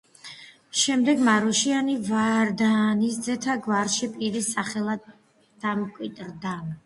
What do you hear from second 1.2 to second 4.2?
„მარუშიანი“ ვარდანისძეთა გვარში